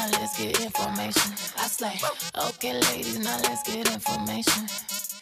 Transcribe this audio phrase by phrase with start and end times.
[0.00, 1.32] now let's get information.
[1.58, 1.98] I slay.
[2.48, 4.66] Okay, ladies, now let's get information.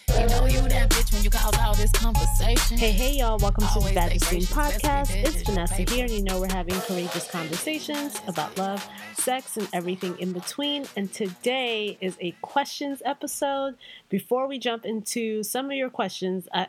[0.09, 2.79] You know you that bitch when you cause all this conversation.
[2.79, 3.39] Hey, hey, y'all.
[3.39, 5.25] Welcome to the Always Bad say Steam gracious, let's be Podcast.
[5.25, 10.17] It's Vanessa here, and you know we're having courageous conversations about love, sex, and everything
[10.19, 10.87] in between.
[10.97, 13.75] And today is a questions episode.
[14.09, 16.69] Before we jump into some of your questions, I,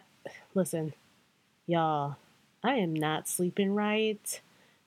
[0.55, 0.93] listen,
[1.67, 2.15] y'all,
[2.63, 4.41] I am not sleeping right.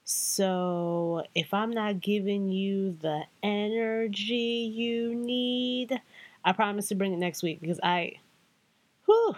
[0.05, 6.01] So if I'm not giving you the energy you need,
[6.43, 8.13] I promise to bring it next week because I,
[9.05, 9.35] whew,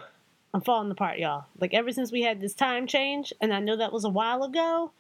[0.54, 1.46] I'm falling apart, y'all.
[1.59, 4.44] Like ever since we had this time change, and I know that was a while
[4.44, 4.92] ago.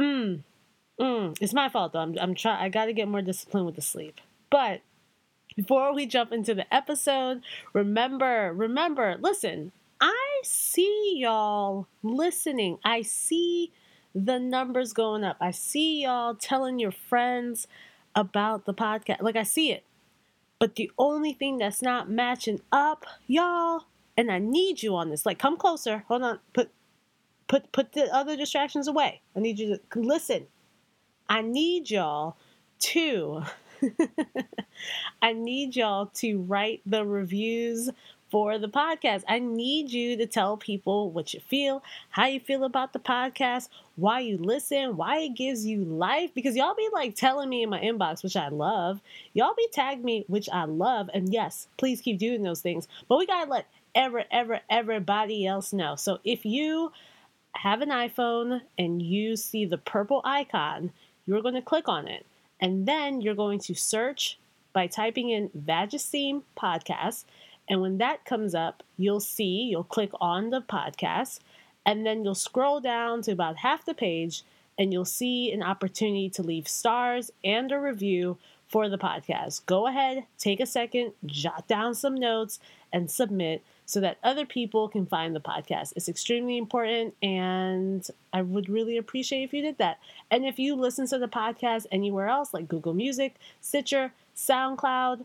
[0.00, 0.44] Mm,
[0.98, 2.00] mm, it's my fault though.
[2.00, 2.64] I'm, I'm trying.
[2.64, 4.20] I got to get more disciplined with the sleep.
[4.48, 4.80] But
[5.56, 7.42] before we jump into the episode,
[7.72, 9.72] remember, remember, listen.
[9.98, 12.78] I see y'all listening.
[12.84, 13.72] I see
[14.16, 15.36] the numbers going up.
[15.42, 17.68] I see y'all telling your friends
[18.14, 19.20] about the podcast.
[19.20, 19.84] Like I see it.
[20.58, 23.82] But the only thing that's not matching up, y'all,
[24.16, 25.26] and I need you on this.
[25.26, 26.04] Like come closer.
[26.08, 26.38] Hold on.
[26.54, 26.70] Put
[27.46, 29.20] put put the other distractions away.
[29.36, 30.46] I need you to listen.
[31.28, 32.38] I need y'all
[32.78, 33.42] to
[35.22, 37.90] I need y'all to write the reviews
[38.30, 39.22] for the podcast.
[39.28, 43.68] I need you to tell people what you feel, how you feel about the podcast,
[43.96, 46.30] why you listen, why it gives you life.
[46.34, 49.00] Because y'all be like telling me in my inbox, which I love.
[49.32, 51.08] Y'all be tagged me, which I love.
[51.14, 52.88] And yes, please keep doing those things.
[53.08, 55.96] But we gotta let ever, ever, everybody else know.
[55.96, 56.92] So if you
[57.56, 60.92] have an iPhone and you see the purple icon,
[61.26, 62.24] you're going to click on it.
[62.60, 64.38] And then you're going to search
[64.72, 67.24] by typing in Vagesteem Podcast.
[67.68, 71.40] And when that comes up, you'll see, you'll click on the podcast,
[71.84, 74.42] and then you'll scroll down to about half the page,
[74.78, 79.64] and you'll see an opportunity to leave stars and a review for the podcast.
[79.66, 82.58] Go ahead, take a second, jot down some notes,
[82.92, 85.92] and submit so that other people can find the podcast.
[85.94, 89.98] It's extremely important, and I would really appreciate if you did that.
[90.30, 95.24] And if you listen to the podcast anywhere else, like Google Music, Stitcher, SoundCloud,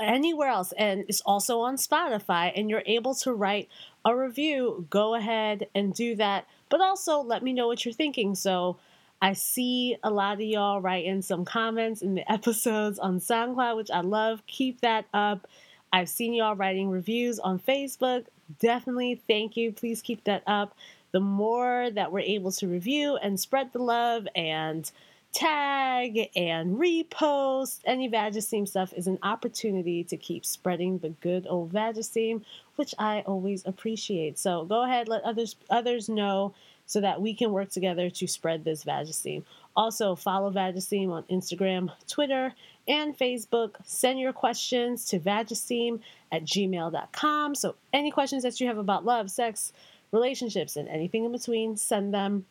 [0.00, 3.68] anywhere else, and it's also on Spotify, and you're able to write
[4.04, 6.46] a review, go ahead and do that.
[6.68, 8.34] But also let me know what you're thinking.
[8.34, 8.76] So
[9.22, 13.90] I see a lot of y'all writing some comments in the episodes on SoundCloud, which
[13.90, 14.42] I love.
[14.46, 15.46] Keep that up.
[15.92, 18.26] I've seen y'all writing reviews on Facebook.
[18.58, 19.72] Definitely thank you.
[19.72, 20.76] Please keep that up.
[21.12, 24.90] The more that we're able to review and spread the love and
[25.34, 31.72] tag and repost any Vagesteem stuff is an opportunity to keep spreading the good old
[31.72, 32.42] Vagesteem,
[32.76, 34.38] which I always appreciate.
[34.38, 36.54] So go ahead, let others others know
[36.86, 39.42] so that we can work together to spread this Vagesteem.
[39.76, 42.54] Also, follow Vagesteem on Instagram, Twitter,
[42.86, 43.74] and Facebook.
[43.84, 47.54] Send your questions to vagesteem at gmail.com.
[47.54, 49.72] So, any questions that you have about love, sex,
[50.12, 52.46] relationships, and anything in between, send them.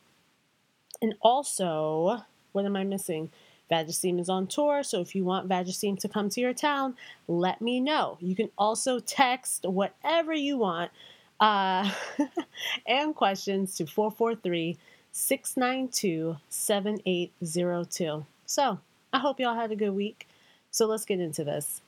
[1.02, 2.24] And also,
[2.54, 3.30] what am I missing?
[3.70, 6.96] Vagesteem is on tour, so if you want Vagesteem to come to your town,
[7.28, 8.18] let me know.
[8.22, 10.92] You can also text whatever you want
[11.40, 11.90] uh,
[12.88, 14.78] and questions to 443
[15.12, 18.26] 692 7802.
[18.46, 18.80] So,
[19.12, 20.28] I hope y'all had a good week.
[20.72, 21.82] So, let's get into this.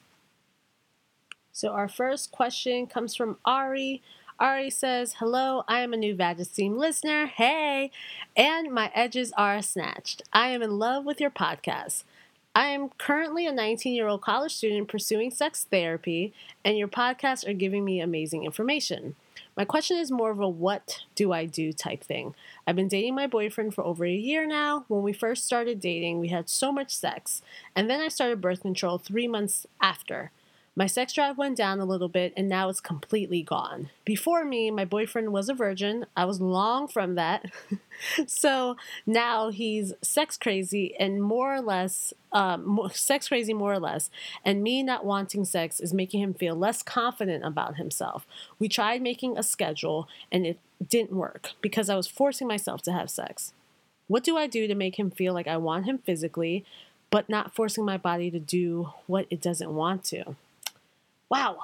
[1.52, 4.02] So, our first question comes from Ari.
[4.40, 7.26] Ari says, Hello, I am a new Vagesteem listener.
[7.26, 7.90] Hey!
[8.36, 10.24] And my edges are snatched.
[10.34, 12.04] I am in love with your podcast.
[12.54, 16.34] I am currently a 19 year old college student pursuing sex therapy,
[16.66, 19.16] and your podcasts are giving me amazing information.
[19.56, 22.36] My question is more of a what do I do type thing.
[22.68, 24.84] I've been dating my boyfriend for over a year now.
[24.90, 27.42] When we first started dating, we had so much sex,
[27.74, 30.32] and then I started birth control three months after.
[30.78, 33.92] My sex drive went down a little bit and now it's completely gone.
[34.04, 36.06] Before me, my boyfriend was a virgin.
[36.18, 37.46] I was long from that.
[38.28, 38.76] so
[39.06, 44.10] now he's sex crazy and more or less, um, sex crazy more or less.
[44.44, 48.28] And me not wanting sex is making him feel less confident about himself.
[48.60, 52.92] We tried making a schedule and it didn't work because I was forcing myself to
[52.92, 53.54] have sex.
[54.08, 56.66] What do I do to make him feel like I want him physically,
[57.10, 60.36] but not forcing my body to do what it doesn't want to?
[61.30, 61.58] Wow,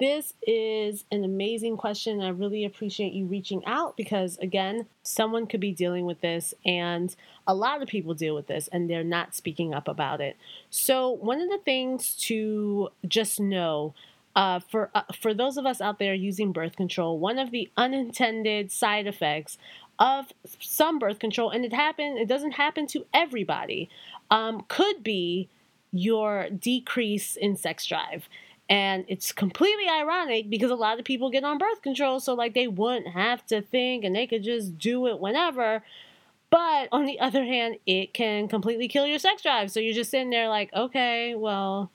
[0.00, 2.20] this is an amazing question.
[2.20, 7.14] I really appreciate you reaching out because, again, someone could be dealing with this, and
[7.46, 10.36] a lot of people deal with this, and they're not speaking up about it.
[10.70, 13.94] So, one of the things to just know
[14.34, 17.70] uh, for uh, for those of us out there using birth control, one of the
[17.76, 19.58] unintended side effects
[19.98, 22.16] of some birth control, and it happen.
[22.18, 23.88] It doesn't happen to everybody.
[24.30, 25.48] Um, could be
[25.92, 28.28] your decrease in sex drive.
[28.68, 32.54] And it's completely ironic because a lot of people get on birth control, so like
[32.54, 35.82] they wouldn't have to think and they could just do it whenever.
[36.50, 39.70] But on the other hand, it can completely kill your sex drive.
[39.70, 41.90] So you're just sitting there like, okay, well,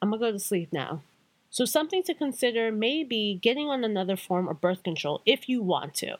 [0.00, 1.02] I'm gonna go to sleep now.
[1.50, 5.62] So something to consider may be getting on another form of birth control if you
[5.62, 6.16] want to.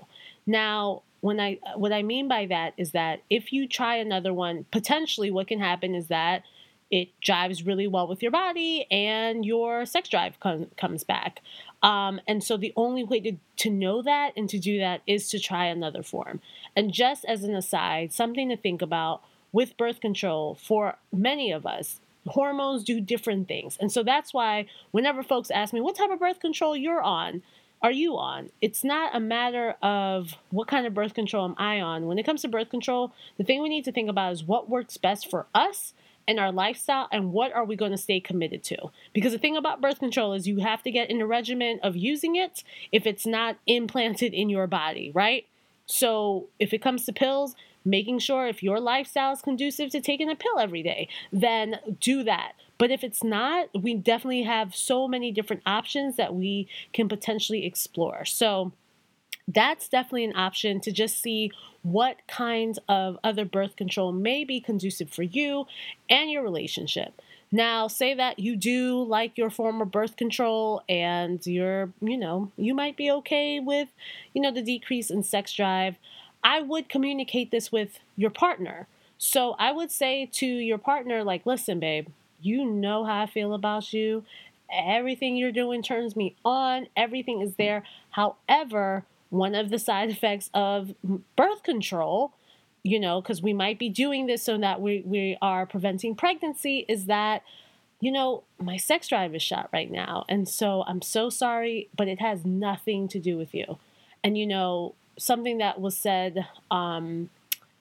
[0.47, 4.65] Now, when I what I mean by that is that if you try another one,
[4.71, 6.43] potentially what can happen is that
[6.91, 11.41] it jives really well with your body and your sex drive com- comes back.
[11.83, 15.29] Um, and so the only way to, to know that and to do that is
[15.31, 16.41] to try another form.
[16.75, 21.67] And just as an aside, something to think about with birth control for many of
[21.67, 23.77] us, hormones do different things.
[23.81, 27.43] And so that's why whenever folks ask me, what type of birth control you're on?
[27.81, 28.51] Are you on?
[28.61, 32.07] It's not a matter of what kind of birth control am I on.
[32.07, 34.69] When it comes to birth control, the thing we need to think about is what
[34.69, 35.95] works best for us
[36.29, 38.77] and our lifestyle and what are we going to stay committed to?
[39.15, 41.97] Because the thing about birth control is you have to get in a regimen of
[41.97, 45.47] using it if it's not implanted in your body right?
[45.87, 50.31] So if it comes to pills making sure if your lifestyle is conducive to taking
[50.31, 52.53] a pill every day then do that.
[52.77, 57.65] But if it's not we definitely have so many different options that we can potentially
[57.65, 58.27] explore.
[58.27, 58.73] So
[59.49, 61.51] that's definitely an option to just see
[61.83, 65.67] what kinds of other birth control may be conducive for you
[66.09, 67.21] and your relationship.
[67.51, 72.53] Now, say that you do like your form of birth control and you're, you know,
[72.59, 73.89] you might be okay with,
[74.35, 75.97] you know, the decrease in sex drive.
[76.45, 78.87] I would communicate this with your partner.
[79.17, 82.09] So I would say to your partner, like, listen, babe,
[82.41, 84.25] you know how I feel about you.
[84.71, 86.89] Everything you're doing turns me on.
[86.95, 87.83] Everything is there.
[88.11, 90.95] However, one of the side effects of
[91.37, 92.33] birth control,
[92.83, 96.85] you know, because we might be doing this so that we, we are preventing pregnancy,
[96.89, 97.43] is that,
[98.01, 100.25] you know, my sex drive is shot right now.
[100.29, 103.79] And so I'm so sorry, but it has nothing to do with you.
[104.25, 107.29] And, you know, something that was said um,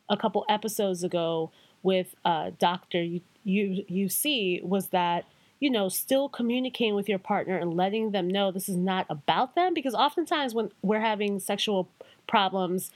[0.10, 1.52] a couple episodes ago
[1.84, 3.02] with uh, Dr.
[3.04, 5.26] U- U- UC was that
[5.60, 9.56] you know, still communicating with your partner and letting them know this is not about
[9.56, 9.74] them.
[9.74, 11.90] Because oftentimes when we're having sexual
[12.28, 12.92] problems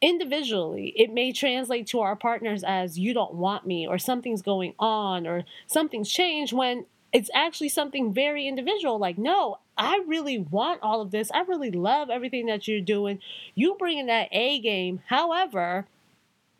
[0.00, 4.74] individually, it may translate to our partners as you don't want me or something's going
[4.78, 8.98] on or something's changed when it's actually something very individual.
[8.98, 11.30] Like, no, I really want all of this.
[11.32, 13.20] I really love everything that you're doing.
[13.54, 15.02] You bring in that A game.
[15.06, 15.86] However,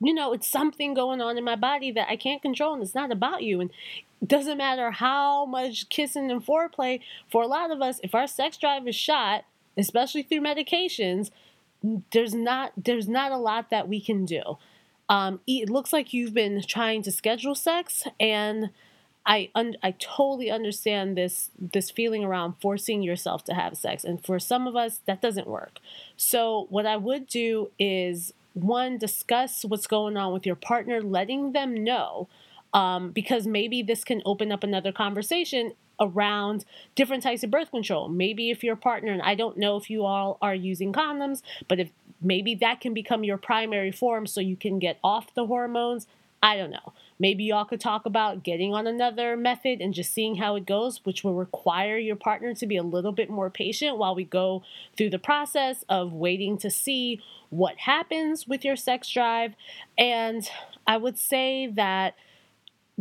[0.01, 2.95] you know, it's something going on in my body that I can't control and it's
[2.95, 3.61] not about you.
[3.61, 3.71] And
[4.23, 7.01] it doesn't matter how much kissing and foreplay,
[7.31, 9.45] for a lot of us, if our sex drive is shot,
[9.77, 11.31] especially through medications,
[12.13, 14.59] there's not there's not a lot that we can do.
[15.09, 18.71] Um, it looks like you've been trying to schedule sex, and
[19.25, 24.23] I un- I totally understand this this feeling around forcing yourself to have sex, and
[24.23, 25.79] for some of us that doesn't work.
[26.17, 31.53] So what I would do is one discuss what's going on with your partner, letting
[31.53, 32.29] them know
[32.73, 36.65] um, because maybe this can open up another conversation around
[36.95, 38.09] different types of birth control.
[38.09, 41.79] Maybe if your partner, and I don't know if you all are using condoms, but
[41.79, 41.91] if
[42.23, 46.07] maybe that can become your primary form so you can get off the hormones.
[46.43, 46.93] I don't know.
[47.21, 51.05] Maybe y'all could talk about getting on another method and just seeing how it goes,
[51.05, 54.63] which will require your partner to be a little bit more patient while we go
[54.97, 59.53] through the process of waiting to see what happens with your sex drive.
[59.99, 60.49] And
[60.87, 62.15] I would say that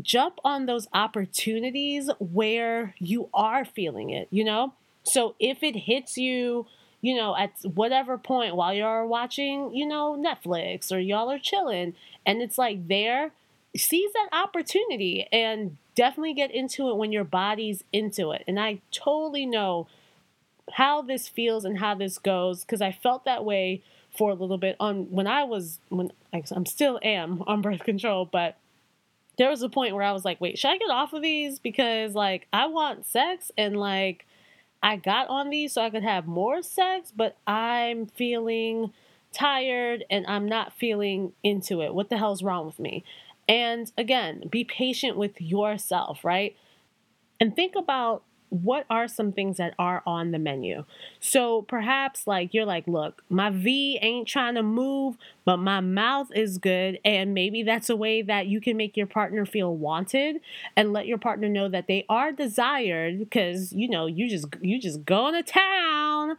[0.01, 4.73] jump on those opportunities where you are feeling it, you know?
[5.03, 6.65] So if it hits you,
[7.01, 11.93] you know, at whatever point while you're watching, you know, Netflix or y'all are chilling
[12.25, 13.31] and it's like there,
[13.75, 18.43] seize that opportunity and definitely get into it when your body's into it.
[18.47, 19.87] And I totally know
[20.73, 23.81] how this feels and how this goes because I felt that way
[24.15, 28.25] for a little bit on when I was when I'm still am on birth control,
[28.25, 28.57] but
[29.37, 31.59] there was a point where I was like, wait, should I get off of these?
[31.59, 34.25] Because like I want sex and like
[34.81, 38.93] I got on these so I could have more sex, but I'm feeling
[39.31, 41.93] tired and I'm not feeling into it.
[41.93, 43.03] What the hell's wrong with me?
[43.49, 46.55] And again, be patient with yourself, right?
[47.39, 50.83] And think about what are some things that are on the menu?
[51.19, 56.29] So perhaps like you're like, look, my V ain't trying to move, but my mouth
[56.33, 56.99] is good.
[57.05, 60.41] And maybe that's a way that you can make your partner feel wanted
[60.75, 64.79] and let your partner know that they are desired because you know you just you
[64.79, 66.37] just going to town town,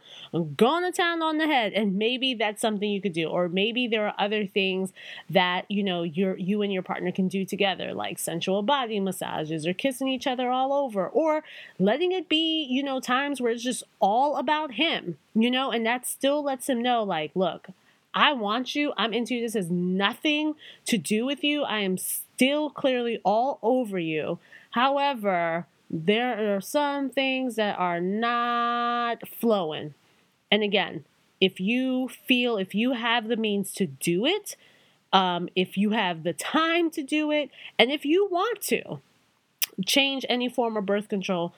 [0.55, 1.73] going to town on the head.
[1.73, 3.27] And maybe that's something you could do.
[3.27, 4.91] Or maybe there are other things
[5.29, 9.65] that, you know, you you and your partner can do together, like sensual body massages
[9.65, 11.43] or kissing each other all over, or
[11.79, 15.85] letting it be, you know, times where it's just all about him, you know, and
[15.85, 17.69] that still lets him know, like, look,
[18.13, 18.93] I want you.
[18.97, 19.41] I'm into you.
[19.41, 21.63] This has nothing to do with you.
[21.63, 24.39] I am still clearly all over you.
[24.71, 29.93] However, there are some things that are not flowing.
[30.49, 31.03] And again,
[31.41, 34.55] if you feel, if you have the means to do it,
[35.11, 39.01] um, if you have the time to do it, and if you want to
[39.85, 41.53] change any form of birth control,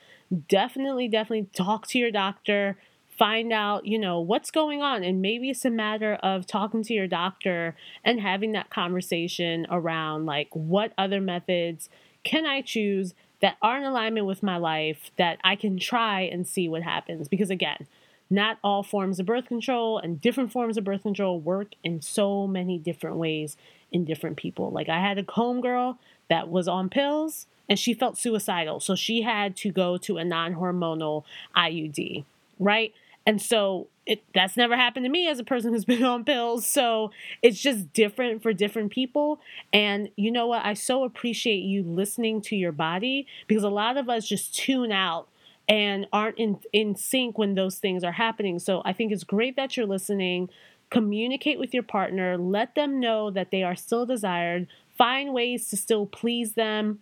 [0.50, 2.78] definitely, definitely talk to your doctor.
[3.08, 5.04] Find out, you know, what's going on.
[5.04, 10.26] And maybe it's a matter of talking to your doctor and having that conversation around
[10.26, 11.90] like what other methods
[12.24, 13.14] can I choose
[13.44, 17.28] that are in alignment with my life that I can try and see what happens.
[17.28, 17.88] Because again,
[18.30, 22.48] not all forms of birth control and different forms of birth control work in so
[22.48, 23.58] many different ways
[23.92, 24.72] in different people.
[24.72, 25.98] Like I had a homegirl
[26.30, 28.80] that was on pills and she felt suicidal.
[28.80, 32.24] So she had to go to a non hormonal IUD,
[32.60, 32.94] right?
[33.26, 36.66] And so it that's never happened to me as a person who's been on pills.
[36.66, 39.40] So it's just different for different people.
[39.72, 40.66] And you know what?
[40.66, 44.92] I so appreciate you listening to your body because a lot of us just tune
[44.92, 45.28] out
[45.68, 48.60] and aren't in, in sync when those things are happening.
[48.60, 50.50] So I think it's great that you're listening.
[50.90, 54.68] Communicate with your partner, let them know that they are still desired,
[54.98, 57.00] find ways to still please them.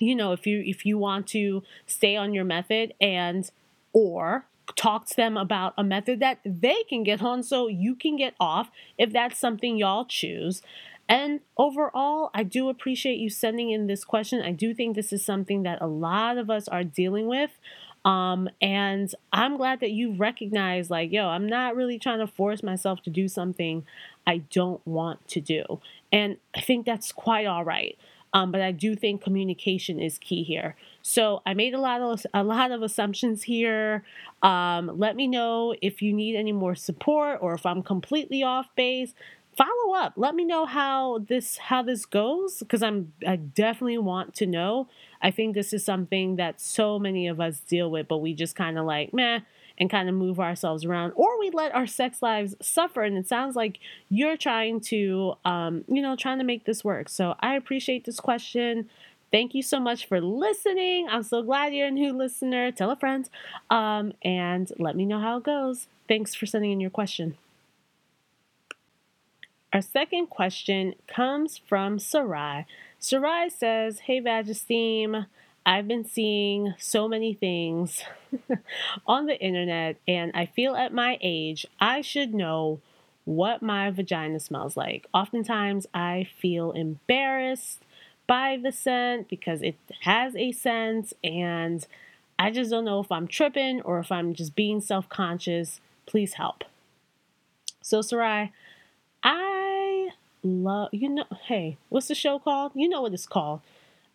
[0.00, 3.48] You know, if you if you want to stay on your method and
[3.92, 8.16] or talk to them about a method that they can get on so you can
[8.16, 10.62] get off if that's something y'all choose.
[11.08, 14.42] And overall, I do appreciate you sending in this question.
[14.42, 17.50] I do think this is something that a lot of us are dealing with.
[18.04, 22.62] Um, and I'm glad that you recognize, like, yo, I'm not really trying to force
[22.62, 23.84] myself to do something
[24.26, 25.80] I don't want to do.
[26.12, 27.98] And I think that's quite all right.
[28.32, 30.76] Um, but I do think communication is key here.
[31.02, 34.04] So I made a lot of a lot of assumptions here.
[34.42, 38.66] Um, let me know if you need any more support or if I'm completely off
[38.76, 39.14] base.
[39.56, 40.12] Follow up.
[40.16, 44.88] Let me know how this how this goes because I'm I definitely want to know.
[45.20, 48.54] I think this is something that so many of us deal with, but we just
[48.54, 49.40] kind of like meh
[49.80, 53.02] and kind of move ourselves around, or we let our sex lives suffer.
[53.02, 53.78] And it sounds like
[54.10, 57.08] you're trying to, um, you know, trying to make this work.
[57.08, 58.90] So I appreciate this question.
[59.30, 61.08] Thank you so much for listening.
[61.08, 62.72] I'm so glad you're a new listener.
[62.72, 63.28] Tell a friend
[63.70, 65.86] um, and let me know how it goes.
[66.08, 67.36] Thanks for sending in your question.
[69.72, 72.66] Our second question comes from Sarai.
[72.98, 75.26] Sarai says, Hey, Vagesteem,
[75.64, 78.02] I've been seeing so many things
[79.06, 82.80] on the internet, and I feel at my age I should know
[83.24, 85.06] what my vagina smells like.
[85.14, 87.80] Oftentimes, I feel embarrassed
[88.30, 91.84] by the scent because it has a scent and
[92.38, 95.80] I just don't know if I'm tripping or if I'm just being self conscious.
[96.06, 96.62] Please help.
[97.82, 98.52] So, Sarai,
[99.24, 100.10] I
[100.44, 102.70] love, you know, hey, what's the show called?
[102.76, 103.62] You know what it's called.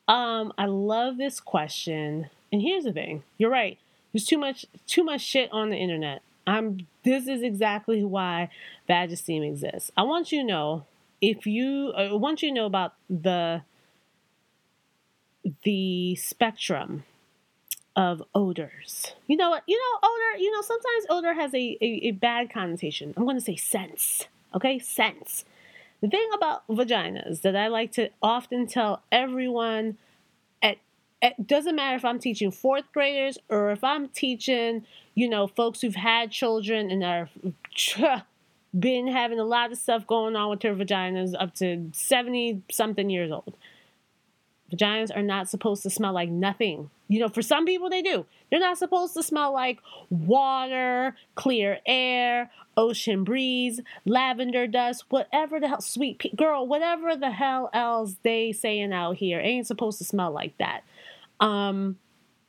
[0.07, 2.29] Um, I love this question.
[2.53, 3.77] And here's the thing you're right.
[4.13, 6.21] There's too much too much shit on the internet.
[6.47, 8.47] I'm this is exactly why
[8.87, 9.91] Vagesteem exists.
[9.97, 10.85] I want you to know
[11.19, 13.63] if you I want you to know about the
[15.63, 17.03] the spectrum
[17.95, 19.13] of odors.
[19.27, 19.63] You know what?
[19.67, 23.13] You know, odor, you know, sometimes odor has a, a, a bad connotation.
[23.15, 24.25] I'm going to say sense.
[24.53, 24.79] Okay?
[24.79, 25.45] Sense.
[26.01, 29.97] The thing about vaginas that I like to often tell everyone
[30.61, 30.77] at
[31.21, 35.81] it doesn't matter if I'm teaching fourth graders or if I'm teaching, you know, folks
[35.81, 37.29] who've had children and are
[38.77, 43.09] been having a lot of stuff going on with their vaginas up to 70 something
[43.09, 43.55] years old.
[44.71, 46.89] Vaginas are not supposed to smell like nothing.
[47.07, 48.25] You know, for some people they do.
[48.49, 49.79] They're not supposed to smell like
[50.09, 57.31] water, clear air, ocean breeze, lavender dust, whatever the hell, sweet pe- girl, whatever the
[57.31, 60.81] hell else they saying out here ain't supposed to smell like that.
[61.39, 61.97] Um,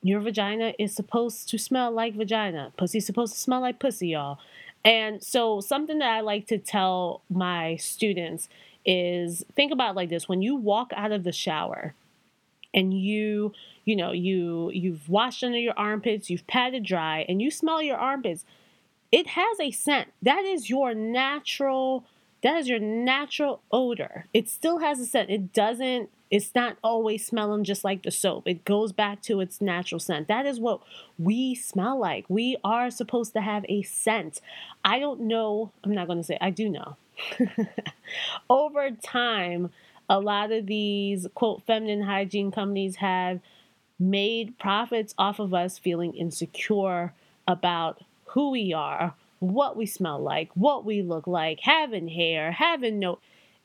[0.02, 2.72] your vagina is supposed to smell like vagina.
[2.76, 4.38] Pussy's supposed to smell like pussy, y'all.
[4.84, 8.48] And so something that I like to tell my students
[8.84, 11.94] is think about like this when you walk out of the shower
[12.76, 13.52] and you
[13.84, 17.98] you know you you've washed under your armpits you've patted dry and you smell your
[17.98, 18.44] armpits
[19.12, 22.04] it has a scent that is your natural
[22.42, 27.24] that is your natural odor it still has a scent it doesn't It's not always
[27.24, 28.48] smelling just like the soap.
[28.48, 30.26] It goes back to its natural scent.
[30.26, 30.80] That is what
[31.18, 32.24] we smell like.
[32.28, 34.40] We are supposed to have a scent.
[34.84, 36.96] I don't know, I'm not going to say, I do know.
[38.50, 39.70] Over time,
[40.08, 43.40] a lot of these quote feminine hygiene companies have
[43.98, 47.12] made profits off of us feeling insecure
[47.48, 52.98] about who we are, what we smell like, what we look like, having hair, having
[52.98, 53.18] no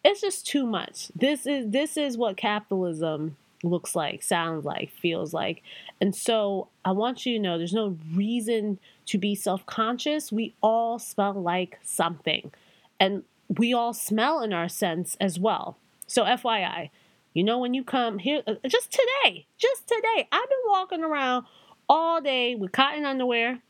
[0.03, 1.09] it's just too much.
[1.15, 5.61] This is this is what capitalism looks like, sounds like, feels like.
[5.99, 10.31] And so I want you to know there's no reason to be self-conscious.
[10.31, 12.51] We all smell like something.
[12.99, 15.77] And we all smell in our sense as well.
[16.11, 16.89] So FYI,
[17.33, 21.45] you know when you come here uh, just today, just today, I've been walking around
[21.87, 23.61] all day with cotton underwear,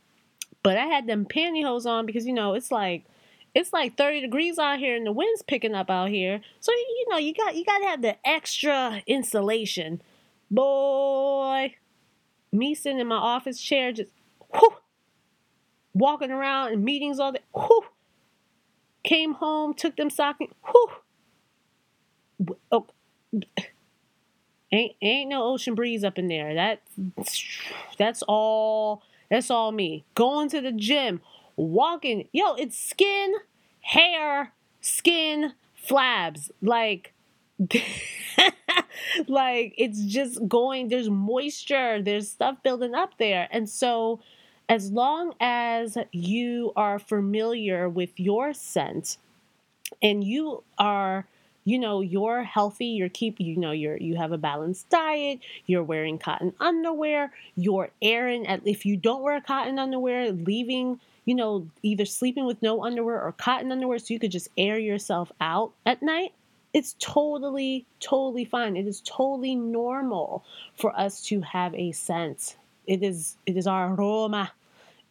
[0.64, 3.06] but I had them pantyhose on because you know it's like
[3.54, 6.42] it's like 30 degrees out here and the wind's picking up out here.
[6.60, 10.02] So you know, you got you got to have the extra insulation.
[10.50, 11.76] Boy,
[12.52, 14.10] me sitting in my office chair just
[14.52, 14.78] whew,
[15.94, 17.42] walking around in meetings all day.
[17.54, 17.84] Whew,
[19.04, 20.52] came home, took them stocking.
[20.72, 20.90] Whew.
[22.72, 22.88] Oh,
[24.72, 26.54] ain't ain't no ocean breeze up in there.
[26.54, 26.82] That
[27.98, 30.04] that's all that's all me.
[30.16, 31.22] Going to the gym
[31.56, 32.28] walking.
[32.32, 33.34] Yo, it's skin,
[33.82, 35.54] hair, skin,
[35.88, 36.52] flabs.
[36.62, 37.14] Like,
[39.28, 43.48] like it's just going, there's moisture, there's stuff building up there.
[43.52, 44.20] And so,
[44.68, 49.18] as long as you are familiar with your scent
[50.02, 51.28] and you are
[51.66, 55.84] you know you're healthy you're keep you know you're you have a balanced diet you're
[55.84, 61.68] wearing cotton underwear you're airing at if you don't wear cotton underwear leaving you know,
[61.84, 65.72] either sleeping with no underwear or cotton underwear so you could just air yourself out
[65.86, 66.34] at night,
[66.74, 68.76] it's totally, totally fine.
[68.76, 70.44] It is totally normal
[70.76, 72.56] for us to have a sense.
[72.88, 74.52] It is it is our aroma.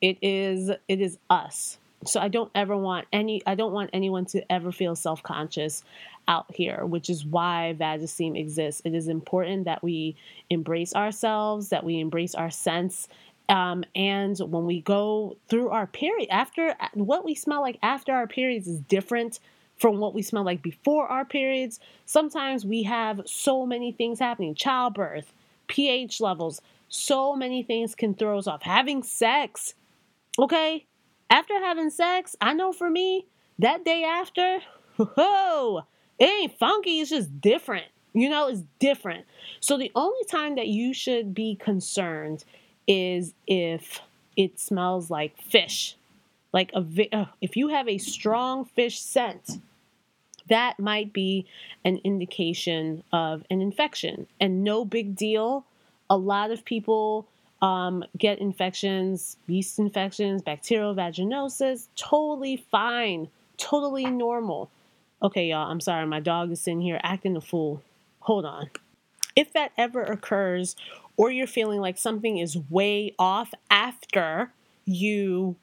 [0.00, 1.78] It is it is us.
[2.06, 5.84] So I don't ever want any I don't want anyone to ever feel self-conscious
[6.30, 8.80] out here, which is why Vagesteem exists.
[8.86, 10.16] It is important that we
[10.48, 13.08] embrace ourselves, that we embrace our sense,
[13.50, 18.28] um, and when we go through our period, after what we smell like after our
[18.28, 19.40] periods is different
[19.76, 21.80] from what we smell like before our periods.
[22.06, 25.32] Sometimes we have so many things happening childbirth,
[25.66, 28.62] pH levels, so many things can throw us off.
[28.62, 29.74] Having sex,
[30.38, 30.86] okay?
[31.28, 33.26] After having sex, I know for me,
[33.58, 34.60] that day after,
[34.96, 35.82] whoa,
[36.20, 37.86] it ain't funky, it's just different.
[38.12, 39.24] You know, it's different.
[39.60, 42.44] So the only time that you should be concerned
[42.86, 44.00] is if
[44.36, 45.96] it smells like fish.
[46.52, 49.60] Like a uh, if you have a strong fish scent,
[50.48, 51.46] that might be
[51.84, 54.26] an indication of an infection.
[54.40, 55.64] And no big deal.
[56.08, 57.28] A lot of people
[57.62, 64.70] um, get infections, yeast infections, bacterial vaginosis, totally fine, totally normal.
[65.22, 67.82] Okay, y'all, I'm sorry, my dog is sitting here acting a fool.
[68.20, 68.70] Hold on.
[69.36, 70.76] If that ever occurs,
[71.16, 74.52] or you're feeling like something is way off after
[74.86, 75.56] you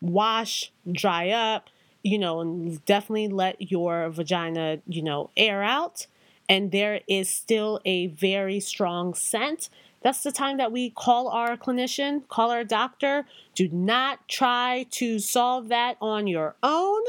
[0.00, 1.68] wash, dry up,
[2.02, 6.06] you know, and definitely let your vagina, you know, air out,
[6.48, 9.68] and there is still a very strong scent,
[10.00, 13.26] that's the time that we call our clinician, call our doctor.
[13.54, 17.02] Do not try to solve that on your own.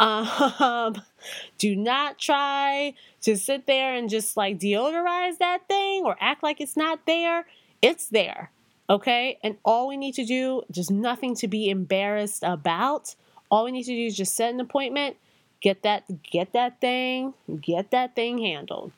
[0.00, 1.00] Um,
[1.58, 6.60] do not try to sit there and just like deodorize that thing or act like
[6.60, 7.46] it's not there.
[7.82, 8.50] It's there.
[8.88, 9.38] Okay.
[9.42, 13.14] And all we need to do, just nothing to be embarrassed about.
[13.50, 15.16] All we need to do is just set an appointment,
[15.60, 18.92] get that, get that thing, get that thing handled.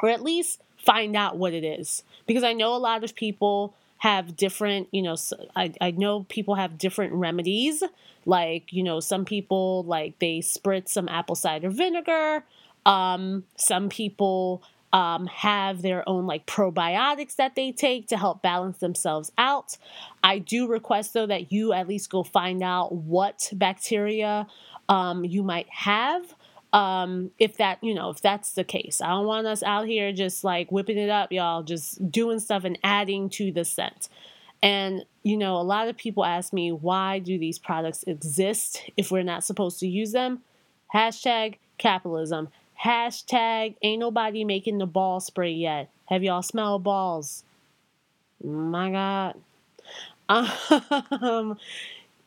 [0.00, 2.02] Or at least find out what it is.
[2.26, 5.14] Because I know a lot of people have different, you know,
[5.54, 7.84] I, I know people have different remedies.
[8.26, 12.42] Like, you know, some people like they spritz some apple cider vinegar.
[12.84, 18.78] Um, some people um, have their own like probiotics that they take to help balance
[18.78, 19.78] themselves out.
[20.24, 24.48] I do request though that you at least go find out what bacteria
[24.88, 26.34] um, you might have
[26.72, 29.00] um if that you know if that's the case.
[29.00, 32.64] I don't want us out here just like whipping it up y'all just doing stuff
[32.64, 34.08] and adding to the scent.
[34.62, 39.10] And you know a lot of people ask me why do these products exist if
[39.10, 40.42] we're not supposed to use them?
[40.94, 42.48] Hashtag capitalism.
[42.84, 45.90] Hashtag ain't nobody making the ball spray yet.
[46.06, 47.44] Have y'all smelled balls?
[48.42, 49.36] My god.
[51.10, 51.58] Um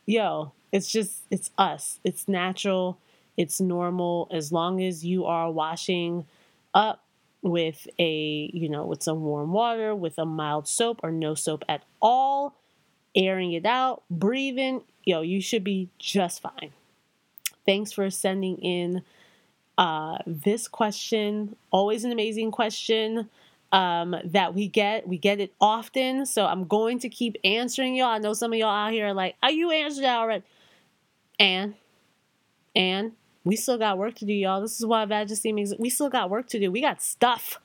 [0.06, 1.98] yo it's just it's us.
[2.04, 2.98] It's natural
[3.36, 6.26] it's normal as long as you are washing
[6.74, 7.02] up,
[7.42, 11.64] with a, you know, with some warm water, with a mild soap or no soap
[11.68, 12.56] at all,
[13.14, 16.72] airing it out, breathing, yo, you should be just fine.
[17.64, 19.02] Thanks for sending in
[19.78, 21.56] uh, this question.
[21.70, 23.28] Always an amazing question
[23.72, 25.06] um, that we get.
[25.06, 26.26] We get it often.
[26.26, 28.08] So I'm going to keep answering y'all.
[28.08, 30.44] I know some of y'all out here are like, are you answered that already?
[31.38, 31.74] And,
[32.74, 33.12] and
[33.46, 34.60] we still got work to do, y'all.
[34.60, 36.72] This is why Vagesteem is, we still got work to do.
[36.72, 37.60] We got stuff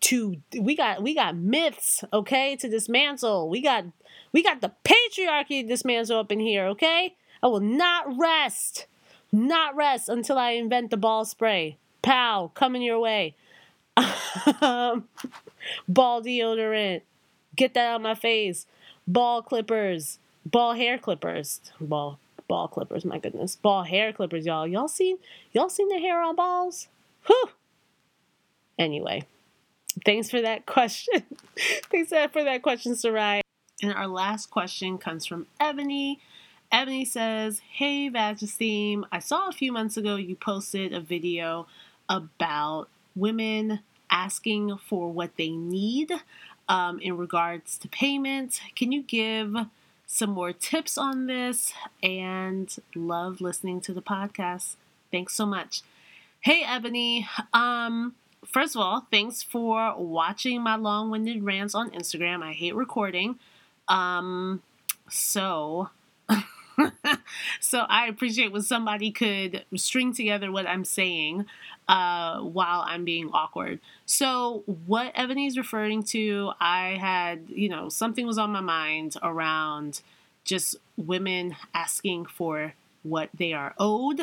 [0.00, 3.50] to, we got, we got myths, okay, to dismantle.
[3.50, 3.84] We got,
[4.32, 7.14] we got the patriarchy to dismantle up in here, okay?
[7.42, 8.86] I will not rest,
[9.30, 11.76] not rest until I invent the ball spray.
[12.00, 13.34] Pow, coming your way.
[14.62, 15.08] um,
[15.88, 17.02] ball deodorant.
[17.54, 18.66] Get that out of my face.
[19.06, 20.18] Ball clippers.
[20.46, 21.60] Ball hair clippers.
[21.78, 22.18] Ball
[22.52, 23.56] ball clippers, my goodness.
[23.56, 24.66] Ball hair clippers, y'all.
[24.66, 25.16] Y'all seen
[25.52, 26.88] y'all seen the hair on balls?
[27.26, 27.48] Whew.
[28.78, 29.24] Anyway.
[30.04, 31.22] Thanks for that question.
[31.90, 33.40] thanks for that question, Sarai.
[33.82, 36.20] And our last question comes from Ebony.
[36.70, 41.66] Ebony says, Hey Vagesteem, I saw a few months ago you posted a video
[42.06, 46.12] about women asking for what they need
[46.68, 48.60] um, in regards to payment.
[48.76, 49.56] Can you give
[50.12, 51.72] some more tips on this?
[52.02, 54.76] And love listening to the podcast.
[55.10, 55.80] Thanks so much.
[56.40, 57.26] Hey, Ebony.
[57.54, 58.14] Um,
[58.46, 62.42] first of all, thanks for watching my long winded rants on Instagram.
[62.42, 63.38] I hate recording.
[63.88, 64.62] Um,
[65.08, 65.88] so
[67.60, 71.46] so I appreciate when somebody could string together what I'm saying
[71.88, 73.80] uh, while I'm being awkward.
[74.06, 80.00] So what Ebony's referring to, I had, you know, something was on my mind around
[80.44, 84.20] just women asking for what they are owed,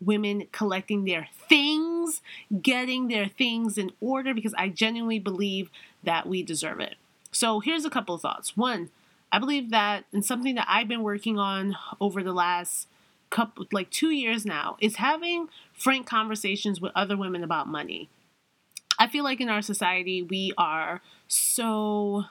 [0.00, 2.22] women collecting their things,
[2.62, 5.70] getting their things in order because I genuinely believe
[6.02, 6.94] that we deserve it.
[7.32, 8.56] So here's a couple of thoughts.
[8.56, 8.90] One,
[9.32, 12.88] I believe that, and something that I've been working on over the last
[13.30, 18.08] couple, like two years now, is having frank conversations with other women about money.
[18.98, 22.24] I feel like in our society, we are so,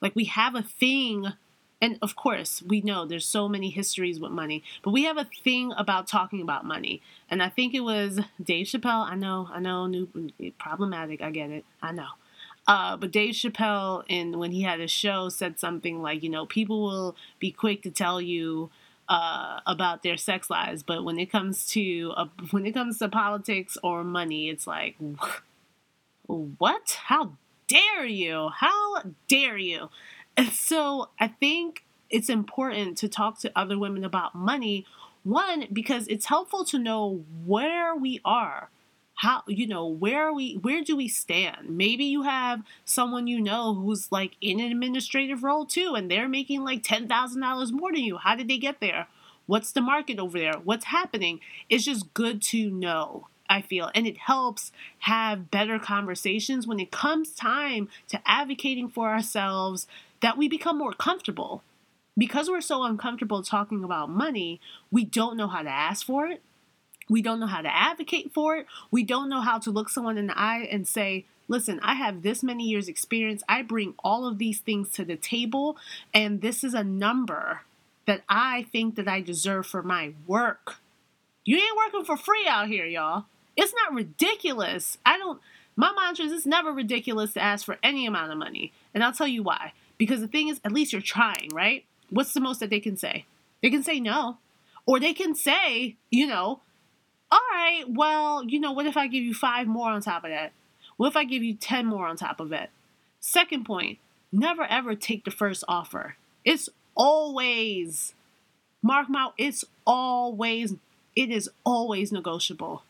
[0.00, 1.32] like, we have a thing
[1.82, 5.28] and of course we know there's so many histories with money but we have a
[5.42, 9.58] thing about talking about money and i think it was dave chappelle i know i
[9.58, 10.08] know new
[10.58, 12.08] problematic i get it i know
[12.66, 16.46] uh, but Dave Chappelle, in when he had a show, said something like, you know,
[16.46, 18.70] people will be quick to tell you
[19.08, 22.12] uh, about their sex lives, but when it comes to
[22.50, 24.96] when it comes to politics or money, it's like,
[26.26, 26.98] what?
[27.04, 27.32] How
[27.66, 28.50] dare you?
[28.54, 29.90] How dare you?
[30.36, 34.86] And so I think it's important to talk to other women about money.
[35.24, 38.70] One, because it's helpful to know where we are
[39.14, 41.68] how you know where are we where do we stand?
[41.70, 46.28] Maybe you have someone you know who's like in an administrative role too and they're
[46.28, 48.18] making like $10,000 more than you.
[48.18, 49.06] How did they get there?
[49.46, 50.54] What's the market over there?
[50.64, 51.40] What's happening?
[51.68, 53.90] It's just good to know I feel.
[53.94, 59.86] And it helps have better conversations when it comes time to advocating for ourselves
[60.22, 61.62] that we become more comfortable.
[62.16, 66.42] Because we're so uncomfortable talking about money we don't know how to ask for it
[67.08, 68.66] we don't know how to advocate for it.
[68.90, 72.22] We don't know how to look someone in the eye and say, listen, I have
[72.22, 73.42] this many years' experience.
[73.48, 75.76] I bring all of these things to the table,
[76.14, 77.62] and this is a number
[78.06, 80.76] that I think that I deserve for my work.
[81.44, 83.24] You ain't working for free out here, y'all.
[83.56, 84.98] It's not ridiculous.
[85.04, 85.40] I don't,
[85.76, 88.72] my mantra is it's never ridiculous to ask for any amount of money.
[88.94, 89.72] And I'll tell you why.
[89.98, 91.84] Because the thing is, at least you're trying, right?
[92.10, 93.26] What's the most that they can say?
[93.62, 94.38] They can say no.
[94.86, 96.60] Or they can say, you know,
[97.32, 100.30] all right, well, you know, what if I give you five more on top of
[100.30, 100.52] that?
[100.98, 102.68] What if I give you 10 more on top of it?
[103.20, 103.98] Second point,
[104.30, 106.16] never ever take the first offer.
[106.44, 108.12] It's always,
[108.82, 110.74] mark my, it's always,
[111.16, 112.82] it is always negotiable.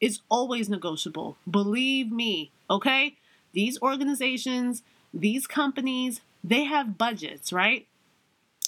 [0.00, 1.36] It's always negotiable.
[1.50, 3.16] Believe me, okay?
[3.54, 7.88] These organizations, these companies, they have budgets, right?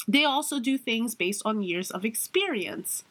[0.09, 3.05] They also do things based on years of experience.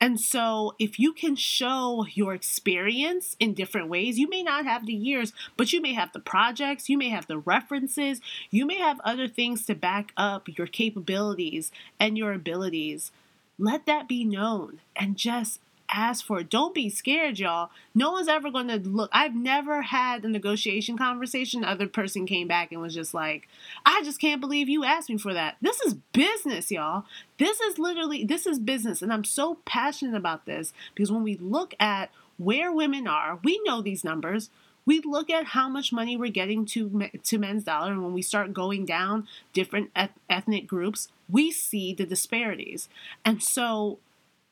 [0.00, 4.86] And so, if you can show your experience in different ways, you may not have
[4.86, 8.76] the years, but you may have the projects, you may have the references, you may
[8.76, 13.12] have other things to back up your capabilities and your abilities.
[13.58, 15.60] Let that be known and just
[15.94, 16.50] ask for it.
[16.50, 17.70] Don't be scared, y'all.
[17.94, 19.10] No one's ever going to look.
[19.12, 21.60] I've never had a negotiation conversation.
[21.60, 23.48] The other person came back and was just like,
[23.86, 25.56] I just can't believe you asked me for that.
[25.62, 27.04] This is business, y'all.
[27.38, 29.02] This is literally, this is business.
[29.02, 33.60] And I'm so passionate about this because when we look at where women are, we
[33.64, 34.50] know these numbers.
[34.86, 38.22] we look at how much money we're getting to to men's dollar and when we
[38.22, 39.90] start going down different
[40.28, 42.88] ethnic groups we see the disparities
[43.24, 43.98] and so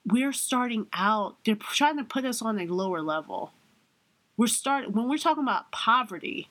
[0.07, 3.53] we're starting out they're trying to put us on a lower level.
[4.37, 6.49] We're start when we're talking about poverty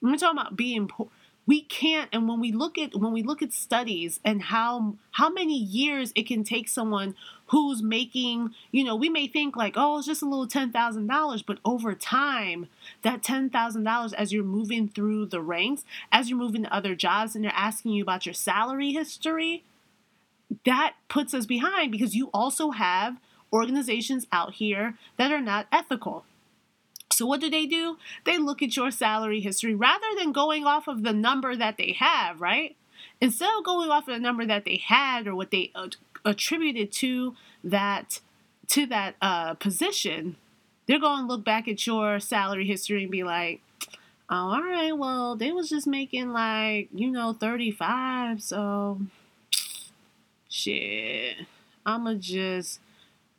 [0.00, 1.08] when we're talking about being poor
[1.46, 5.30] we can't and when we look at when we look at studies and how how
[5.30, 7.14] many years it can take someone
[7.46, 11.58] who's making you know we may think like oh it's just a little $10,000 but
[11.64, 12.66] over time
[13.02, 17.44] that $10,000 as you're moving through the ranks as you're moving to other jobs and
[17.44, 19.64] they're asking you about your salary history
[20.64, 23.18] that puts us behind because you also have
[23.52, 26.24] organizations out here that are not ethical
[27.16, 27.96] so, what do they do?
[28.24, 31.96] They look at your salary history rather than going off of the number that they
[31.98, 32.76] have, right?
[33.22, 35.72] Instead of going off of the number that they had or what they
[36.26, 38.20] attributed to that
[38.68, 40.36] to that uh, position,
[40.86, 43.62] they're going to look back at your salary history and be like,
[44.28, 49.00] oh, all right, well, they was just making like, you know, 35, so
[50.56, 51.46] shit.
[51.84, 52.80] I'ma just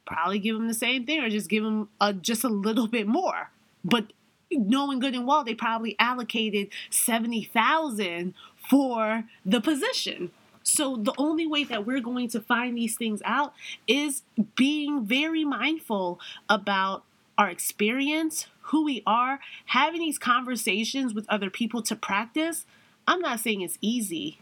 [0.06, 3.08] probably give them the same thing or just give them a, just a little bit
[3.08, 3.49] more.
[3.84, 4.13] But
[4.51, 8.34] knowing good and well, they probably allocated 70,000
[8.69, 10.32] for the position.
[10.63, 13.53] So the only way that we're going to find these things out
[13.88, 14.23] is
[14.56, 17.03] being very mindful about
[17.38, 22.65] our experience, who we are, having these conversations with other people to practice.
[23.08, 24.39] I'm not saying it's easy.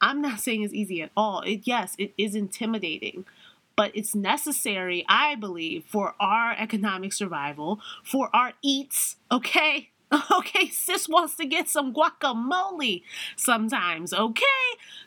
[0.00, 1.40] I'm not saying it's easy at all.
[1.40, 3.24] It yes, it is intimidating
[3.76, 9.90] but it's necessary, I believe, for our economic survival, for our eats, okay?
[10.30, 13.02] Okay, sis wants to get some guacamole
[13.34, 14.44] sometimes, okay?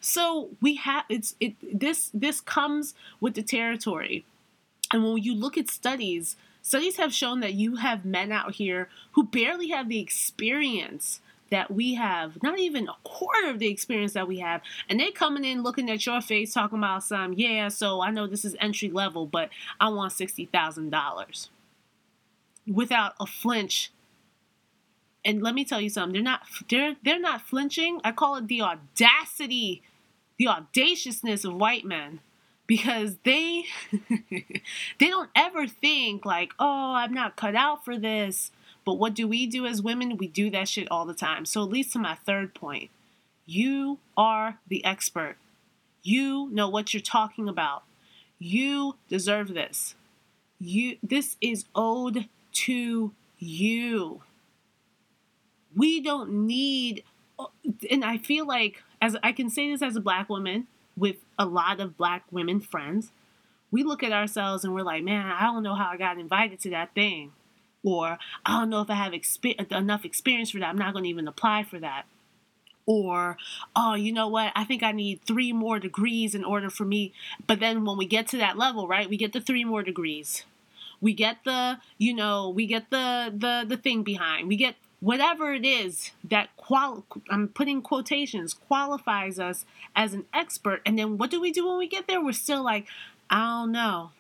[0.02, 4.26] So we have it's it this this comes with the territory.
[4.92, 8.90] And when you look at studies, studies have shown that you have men out here
[9.14, 14.14] who barely have the experience that we have, not even a quarter of the experience
[14.14, 17.68] that we have, and they coming in looking at your face talking about some, yeah,
[17.70, 21.50] so I know this is entry level, but I want sixty thousand dollars.
[22.66, 23.92] Without a flinch.
[25.24, 28.00] And let me tell you something, they're not they're they're not flinching.
[28.04, 29.82] I call it the audacity,
[30.38, 32.20] the audaciousness of white men.
[32.66, 33.64] Because they
[34.20, 38.52] they don't ever think like, oh, I'm not cut out for this
[38.88, 40.16] but what do we do as women?
[40.16, 41.44] We do that shit all the time.
[41.44, 42.90] So it leads to my third point.
[43.46, 45.36] You are the expert.
[46.04, 47.84] You know what you're talking about.
[48.40, 49.96] You deserve this.
[50.58, 54.22] You this is owed to you.
[55.76, 57.04] We don't need
[57.92, 61.46] and I feel like as I can say this as a black woman with a
[61.46, 63.12] lot of black women friends,
[63.70, 66.62] we look at ourselves and we're like, "Man, I don't know how I got invited
[66.62, 67.34] to that thing."
[67.88, 70.68] Or I don't know if I have exp- enough experience for that.
[70.68, 72.04] I'm not going to even apply for that.
[72.86, 73.38] Or,
[73.78, 74.52] oh, you know what?
[74.56, 77.14] I think I need three more degrees in order for me.
[77.48, 80.44] But then when we get to that level, right, we get the three more degrees.
[81.00, 84.50] We get the, you know, we get the the the thing behind.
[84.50, 90.82] We get whatever it is that qual I'm putting quotations qualifies us as an expert.
[90.86, 92.22] And then what do we do when we get there?
[92.22, 92.88] We're still like,
[93.30, 94.12] I don't know.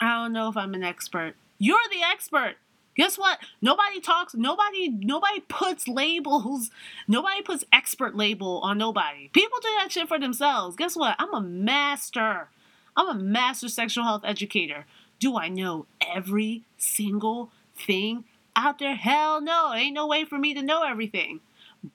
[0.00, 1.34] I don't know if I'm an expert.
[1.62, 2.56] You're the expert.
[2.96, 3.38] Guess what?
[3.60, 6.72] Nobody talks, nobody nobody puts labels,
[7.06, 9.28] nobody puts expert label on nobody.
[9.28, 10.74] People do that shit for themselves.
[10.74, 11.14] Guess what?
[11.20, 12.48] I'm a master.
[12.96, 14.86] I'm a master sexual health educator.
[15.20, 18.24] Do I know every single thing
[18.56, 18.96] out there?
[18.96, 19.72] Hell no.
[19.72, 21.38] Ain't no way for me to know everything.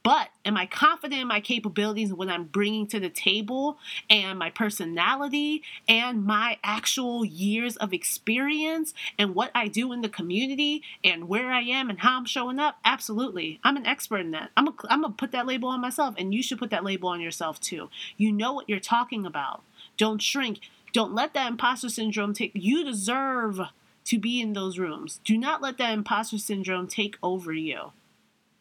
[0.03, 3.77] But am I confident in my capabilities and what I'm bringing to the table
[4.09, 10.09] and my personality and my actual years of experience and what I do in the
[10.09, 12.79] community and where I am and how I'm showing up?
[12.83, 13.61] Absolutely.
[13.63, 14.51] I'm an expert in that.
[14.57, 17.21] I'm going to put that label on myself and you should put that label on
[17.21, 17.89] yourself too.
[18.17, 19.63] You know what you're talking about.
[19.95, 20.59] Don't shrink.
[20.91, 23.61] Don't let that imposter syndrome take you deserve
[24.05, 25.21] to be in those rooms.
[25.23, 27.91] Do not let that imposter syndrome take over you.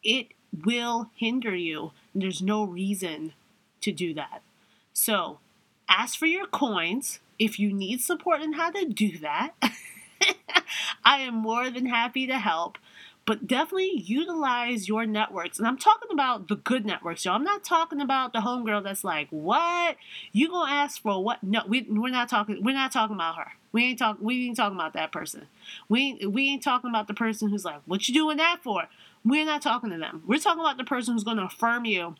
[0.03, 0.27] It
[0.65, 1.91] will hinder you.
[2.13, 3.33] There's no reason
[3.81, 4.41] to do that.
[4.93, 5.39] So,
[5.89, 9.53] ask for your coins if you need support in how to do that.
[11.05, 12.77] I am more than happy to help.
[13.25, 15.59] But definitely utilize your networks.
[15.59, 17.35] And I'm talking about the good networks, y'all.
[17.35, 19.97] I'm not talking about the homegirl that's like, what?
[20.31, 21.43] You gonna ask for what?
[21.43, 23.51] No, we, we're not talking, we're not talking about her.
[23.73, 25.47] We ain't talking, we ain't talking about that person.
[25.89, 28.83] We we ain't talking about the person who's like, what you doing that for?
[29.27, 30.23] We're not talking to them.
[30.25, 32.15] We're talking about the person who's going to affirm you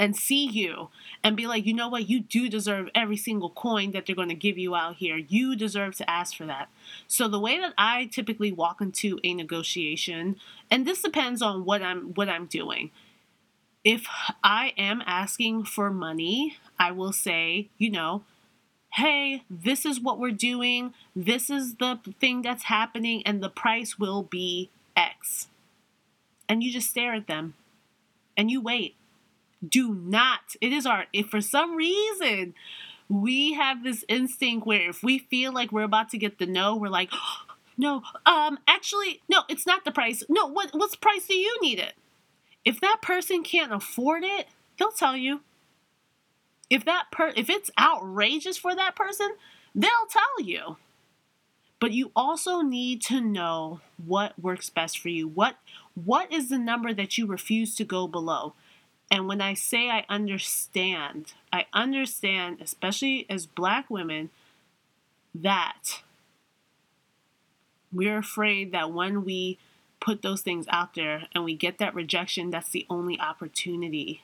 [0.00, 0.88] and see you
[1.22, 4.30] and be like, you know what, you do deserve every single coin that they're going
[4.30, 5.16] to give you out here.
[5.16, 6.68] You deserve to ask for that.
[7.06, 10.36] So the way that I typically walk into a negotiation,
[10.72, 12.90] and this depends on what I'm what I'm doing.
[13.84, 14.08] If
[14.42, 18.24] I am asking for money, I will say, you know,
[18.94, 23.98] hey, this is what we're doing, this is the thing that's happening, and the price
[23.98, 25.48] will be X.
[26.48, 27.54] And you just stare at them
[28.36, 28.96] and you wait
[29.68, 30.56] do not.
[30.60, 32.54] It is our, if for some reason
[33.08, 36.76] we have this instinct where if we feel like we're about to get the no,
[36.76, 40.22] we're like, oh, no, um, actually, no, it's not the price.
[40.28, 41.94] No, what, what's price do you need it?
[42.64, 44.46] If that person can't afford it,
[44.78, 45.40] they'll tell you.
[46.70, 49.34] If that per, if it's outrageous for that person,
[49.74, 50.76] they'll tell you.
[51.78, 55.28] But you also need to know what works best for you.
[55.28, 55.56] What
[55.94, 58.54] what is the number that you refuse to go below?
[59.10, 64.30] And when I say I understand, I understand, especially as black women,
[65.34, 66.00] that
[67.92, 69.58] we're afraid that when we
[70.00, 74.22] put those things out there and we get that rejection, that's the only opportunity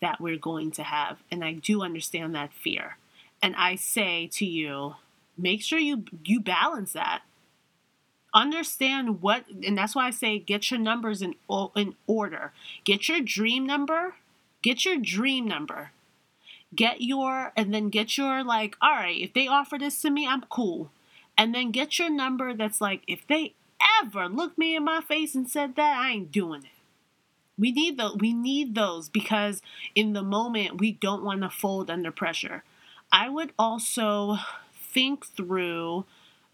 [0.00, 1.18] that we're going to have.
[1.30, 2.96] And I do understand that fear.
[3.42, 4.96] And I say to you,
[5.36, 7.22] make sure you you balance that
[8.32, 11.34] understand what and that's why i say get your numbers in
[11.76, 12.52] in order.
[12.84, 14.14] Get your dream number
[14.62, 15.92] get your dream number.
[16.74, 20.26] Get your and then get your like all right if they offer this to me
[20.26, 20.90] i'm cool.
[21.36, 23.54] And then get your number that's like if they
[24.02, 26.70] ever looked me in my face and said that i ain't doing it.
[27.58, 29.62] We need those we need those because
[29.94, 32.62] in the moment we don't want to fold under pressure.
[33.12, 34.36] I would also
[34.72, 36.04] think through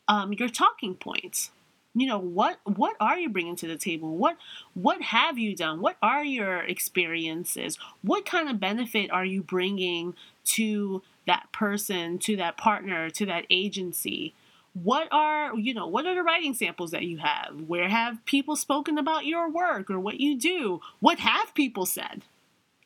[0.09, 1.51] um, your talking points
[1.97, 4.19] you know what what are you bringing to the table?
[4.19, 4.37] What
[4.75, 5.81] what have you done?
[5.81, 7.79] What are your experiences?
[8.03, 13.47] What kind of benefit are you bringing to that person to that partner to that
[13.49, 14.35] agency?
[14.75, 17.63] What are you know what are the writing samples that you have?
[17.67, 20.83] Where have people spoken about your work or what you do?
[21.01, 22.25] What have people said?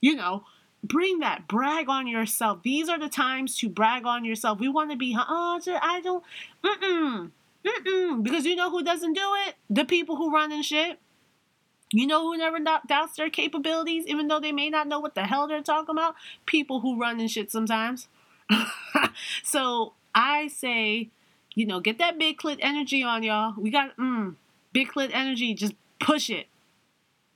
[0.01, 0.44] You know
[0.83, 2.62] bring that brag on yourself.
[2.62, 4.61] These are the times to brag on yourself.
[4.61, 6.25] We want to be oh i don't
[6.64, 7.33] mm-mm
[7.64, 9.55] Mm-mm, because you know who doesn't do it?
[9.68, 10.99] The people who run and shit.
[11.92, 15.25] You know who never doubts their capabilities, even though they may not know what the
[15.25, 16.14] hell they're talking about?
[16.46, 18.09] People who run and shit sometimes.
[19.42, 21.09] so I say,
[21.55, 23.55] you know, get that big clit energy on y'all.
[23.59, 24.37] We got mm,
[24.73, 25.53] big clit energy.
[25.53, 26.46] Just push it.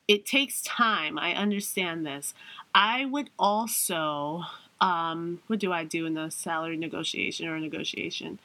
[0.07, 1.19] It takes time.
[1.19, 2.33] I understand this.
[2.75, 4.43] I would also,
[4.81, 8.39] um, what do I do in the salary negotiation or negotiation?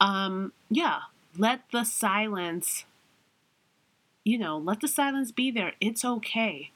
[0.00, 1.00] Um, yeah,
[1.38, 2.84] let the silence,
[4.24, 5.72] you know, let the silence be there.
[5.80, 6.70] It's okay.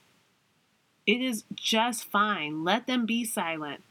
[1.06, 2.64] It is just fine.
[2.64, 3.82] Let them be silent.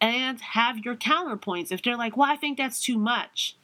[0.00, 1.70] And have your counterpoints.
[1.70, 3.56] If they're like, well, I think that's too much.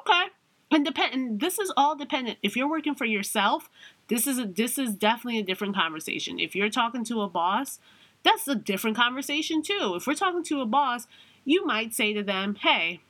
[0.00, 0.26] Okay.
[0.70, 2.38] And this is all dependent.
[2.42, 3.68] If you're working for yourself,
[4.08, 6.38] this is a this is definitely a different conversation.
[6.38, 7.78] If you're talking to a boss,
[8.24, 9.94] that's a different conversation too.
[9.96, 11.06] If we're talking to a boss,
[11.44, 13.00] you might say to them, "Hey,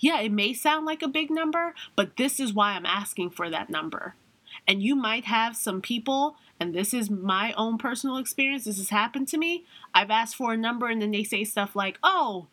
[0.00, 3.50] yeah, it may sound like a big number, but this is why I'm asking for
[3.50, 4.14] that number.
[4.66, 8.90] And you might have some people, and this is my own personal experience, this has
[8.90, 9.64] happened to me.
[9.94, 12.46] I've asked for a number and then they say stuff like, oh,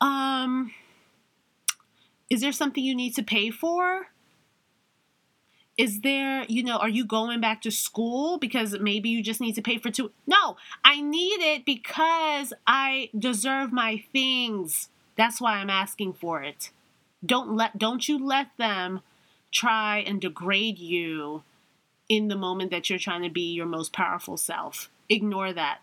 [0.00, 0.72] um,
[2.30, 4.08] is there something you need to pay for?
[5.76, 9.54] Is there, you know, are you going back to school because maybe you just need
[9.54, 10.10] to pay for two?
[10.26, 14.88] No, I need it because I deserve my things.
[15.18, 16.70] That's why I'm asking for it.
[17.26, 19.00] Don't let don't you let them
[19.50, 21.42] try and degrade you
[22.08, 24.88] in the moment that you're trying to be your most powerful self.
[25.08, 25.80] Ignore that.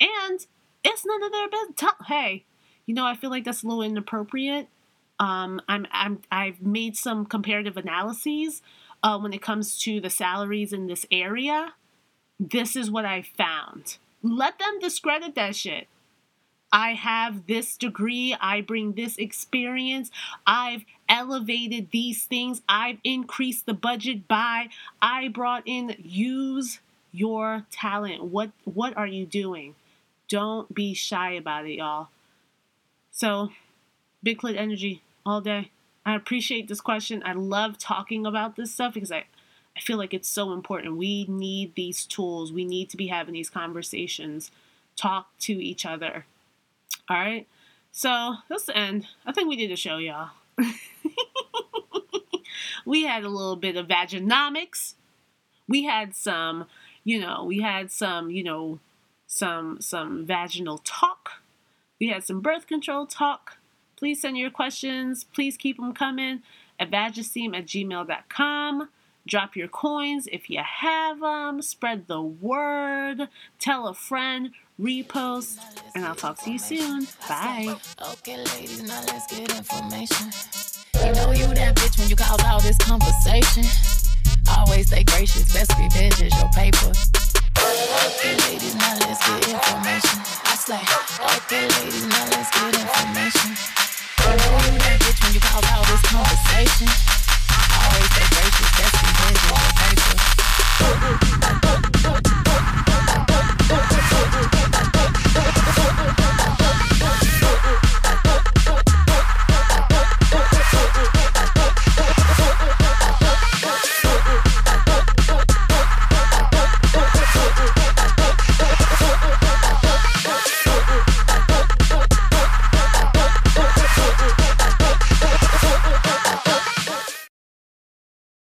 [0.00, 0.46] And
[0.84, 1.92] it's none of their business.
[2.06, 2.44] Hey,
[2.84, 4.68] you know, I feel like that's a little inappropriate.
[5.18, 8.62] Um, I'm, I'm, I've made some comparative analyses
[9.02, 11.72] uh, when it comes to the salaries in this area.
[12.38, 13.96] This is what I found.
[14.22, 15.88] Let them discredit that shit.
[16.72, 20.10] I have this degree, I bring this experience,
[20.46, 24.68] I've elevated these things, I've increased the budget by,
[25.00, 26.80] I brought in use
[27.12, 28.24] your talent.
[28.24, 29.74] What what are you doing?
[30.28, 32.08] Don't be shy about it, y'all.
[33.10, 33.50] So,
[34.22, 35.70] big clit energy all day.
[36.04, 37.22] I appreciate this question.
[37.24, 39.24] I love talking about this stuff because I
[39.76, 40.96] I feel like it's so important.
[40.96, 42.52] We need these tools.
[42.52, 44.50] We need to be having these conversations.
[44.96, 46.24] Talk to each other
[47.08, 47.46] all right.
[47.92, 49.06] So that's the end.
[49.24, 50.30] I think we did a show, y'all.
[52.84, 54.94] we had a little bit of vaginomics.
[55.68, 56.66] We had some,
[57.04, 58.80] you know, we had some, you know,
[59.26, 61.42] some some vaginal talk.
[61.98, 63.58] We had some birth control talk.
[63.96, 65.24] Please send your questions.
[65.24, 66.42] Please keep them coming
[66.78, 68.88] at vagesteem at gmail.com.
[69.26, 71.60] Drop your coins if you have them.
[71.62, 73.28] Spread the word.
[73.58, 75.58] Tell a friend repost,
[75.94, 77.06] and I'll talk to you soon.
[77.28, 77.74] Bye.
[78.12, 80.28] Okay, ladies, now let's get information.
[81.00, 83.64] You know you that bitch when you cause all this conversation.
[84.52, 86.92] Always stay gracious, best revenge is your paper.
[87.56, 90.20] Okay, ladies, now let's get information.
[90.44, 90.82] I say,
[91.24, 93.56] okay, ladies, now let's get information.
[94.20, 96.88] You know you that bitch when you cause all this conversation.
[97.80, 100.16] Always stay gracious, best revenge is your paper.